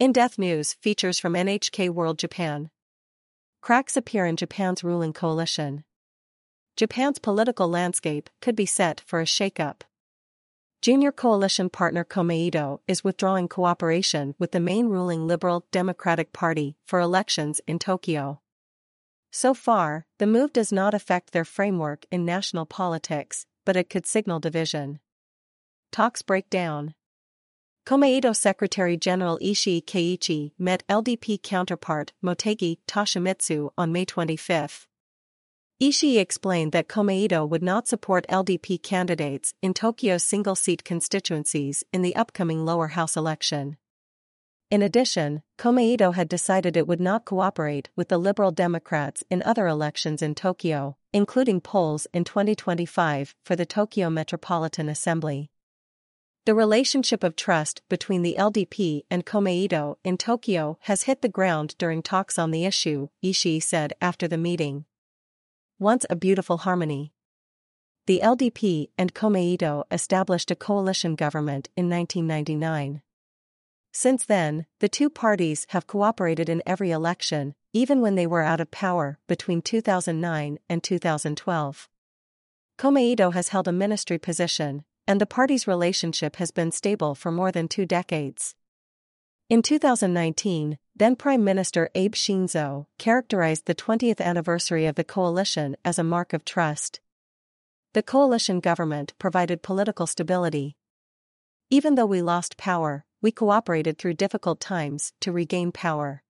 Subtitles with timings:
[0.00, 2.70] In Depth News features from NHK World Japan.
[3.60, 5.84] Cracks appear in Japan's ruling coalition.
[6.74, 9.82] Japan's political landscape could be set for a shakeup.
[10.80, 16.98] Junior coalition partner Komeito is withdrawing cooperation with the main ruling Liberal Democratic Party for
[16.98, 18.40] elections in Tokyo.
[19.30, 24.06] So far, the move does not affect their framework in national politics, but it could
[24.06, 24.98] signal division.
[25.92, 26.94] Talks break down.
[27.86, 34.86] Komeito Secretary General Ishii Keiichi met LDP counterpart Motegi Toshimitsu on May 25.
[35.82, 42.14] Ishii explained that Komeito would not support LDP candidates in Tokyo's single-seat constituencies in the
[42.14, 43.78] upcoming lower house election.
[44.70, 49.66] In addition, Komeito had decided it would not cooperate with the Liberal Democrats in other
[49.66, 55.50] elections in Tokyo, including polls in 2025 for the Tokyo Metropolitan Assembly.
[56.46, 61.74] The relationship of trust between the LDP and Komeito in Tokyo has hit the ground
[61.76, 64.86] during talks on the issue, Ishii said after the meeting.
[65.78, 67.12] Once a beautiful harmony.
[68.06, 73.02] The LDP and Komeito established a coalition government in 1999.
[73.92, 78.60] Since then, the two parties have cooperated in every election, even when they were out
[78.60, 81.88] of power between 2009 and 2012.
[82.78, 87.50] Komeito has held a ministry position, and the party's relationship has been stable for more
[87.50, 88.54] than two decades.
[89.48, 95.98] In 2019, then Prime Minister Abe Shinzo characterized the 20th anniversary of the coalition as
[95.98, 97.00] a mark of trust.
[97.92, 100.76] The coalition government provided political stability.
[101.70, 106.22] Even though we lost power, we cooperated through difficult times to regain power.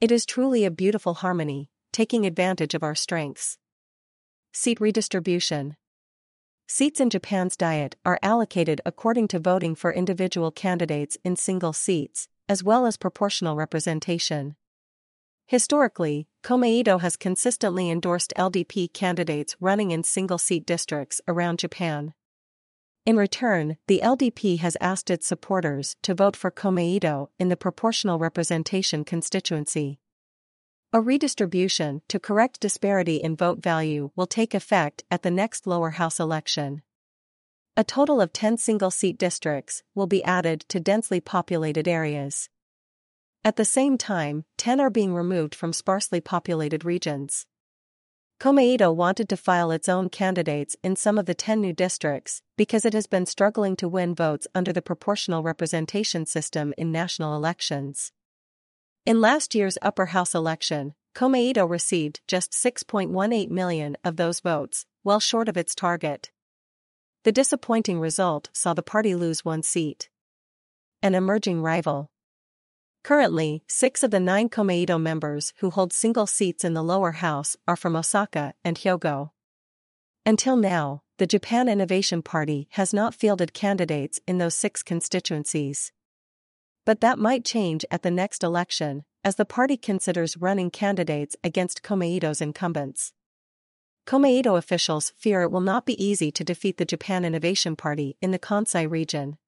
[0.00, 3.56] It is truly a beautiful harmony, taking advantage of our strengths.
[4.52, 5.76] Seat redistribution.
[6.66, 12.28] Seats in Japan's Diet are allocated according to voting for individual candidates in single seats,
[12.48, 14.56] as well as proportional representation.
[15.46, 22.14] Historically, Komeito has consistently endorsed LDP candidates running in single seat districts around Japan.
[23.04, 28.18] In return, the LDP has asked its supporters to vote for Komeito in the proportional
[28.18, 29.98] representation constituency.
[30.94, 35.90] A redistribution to correct disparity in vote value will take effect at the next lower
[35.90, 36.82] house election.
[37.76, 42.48] A total of 10 single seat districts will be added to densely populated areas.
[43.44, 47.44] At the same time, 10 are being removed from sparsely populated regions.
[48.38, 52.84] Komeito wanted to file its own candidates in some of the 10 new districts because
[52.84, 58.12] it has been struggling to win votes under the proportional representation system in national elections.
[59.06, 65.20] In last year's upper house election, Komeito received just 6.18 million of those votes, well
[65.20, 66.30] short of its target.
[67.24, 70.08] The disappointing result saw the party lose one seat.
[71.02, 72.10] An emerging rival.
[73.02, 77.58] Currently, six of the nine Komeito members who hold single seats in the lower house
[77.68, 79.32] are from Osaka and Hyogo.
[80.24, 85.92] Until now, the Japan Innovation Party has not fielded candidates in those six constituencies.
[86.84, 91.82] But that might change at the next election, as the party considers running candidates against
[91.82, 93.12] Komeito's incumbents.
[94.06, 98.32] Komeito officials fear it will not be easy to defeat the Japan Innovation Party in
[98.32, 99.38] the Kansai region.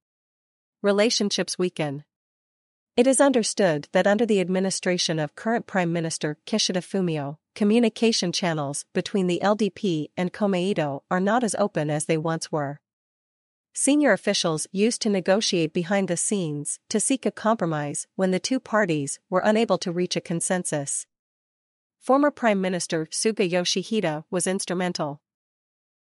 [0.82, 2.04] Relationships weaken.
[2.96, 8.86] It is understood that under the administration of current Prime Minister Kishida Fumio, communication channels
[8.94, 12.80] between the LDP and Komeito are not as open as they once were.
[13.78, 18.58] Senior officials used to negotiate behind the scenes to seek a compromise when the two
[18.58, 21.04] parties were unable to reach a consensus.
[21.98, 25.20] Former Prime Minister Suga Yoshihide was instrumental.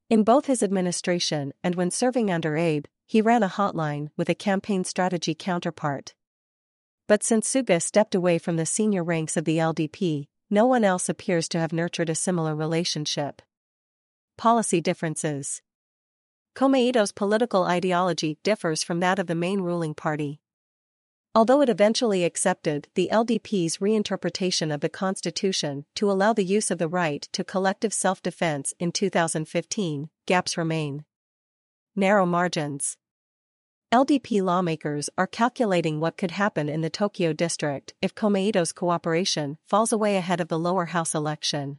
[0.08, 4.34] In both his administration and when serving under Abe, he ran a hotline with a
[4.34, 6.14] campaign strategy counterpart.
[7.06, 11.08] But since Suga stepped away from the senior ranks of the LDP, no one else
[11.08, 13.42] appears to have nurtured a similar relationship.
[14.37, 15.62] Policy differences
[16.55, 20.41] Komeito's political ideology differs from that of the main ruling party.
[21.33, 26.79] Although it eventually accepted the LDP's reinterpretation of the Constitution to allow the use of
[26.79, 31.05] the right to collective self defense in 2015, gaps remain.
[31.94, 32.96] Narrow margins.
[33.93, 39.93] LDP lawmakers are calculating what could happen in the Tokyo district if Komeito's cooperation falls
[39.93, 41.79] away ahead of the lower house election.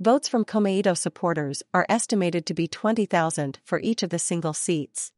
[0.00, 5.10] Votes from Komeito supporters are estimated to be 20,000 for each of the single seats.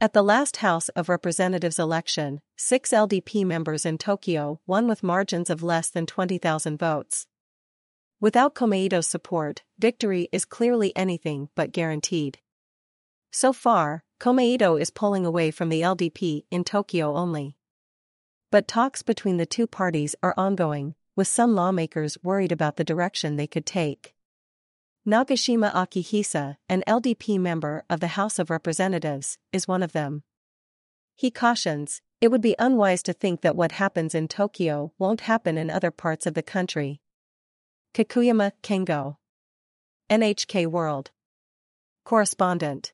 [0.00, 5.50] At the last House of Representatives election, six LDP members in Tokyo won with margins
[5.50, 7.26] of less than 20,000 votes.
[8.18, 12.38] Without Komeito's support, victory is clearly anything but guaranteed.
[13.30, 17.56] So far, Komeito is pulling away from the LDP in Tokyo only.
[18.50, 23.36] But talks between the two parties are ongoing, with some lawmakers worried about the direction
[23.36, 24.14] they could take.
[25.06, 30.22] Nagashima Akihisa, an LDP member of the House of Representatives, is one of them.
[31.16, 35.58] He cautions, it would be unwise to think that what happens in Tokyo won't happen
[35.58, 37.00] in other parts of the country.
[37.94, 39.16] Kakuyama Kengo.
[40.08, 41.10] NHK World.
[42.04, 42.92] Correspondent.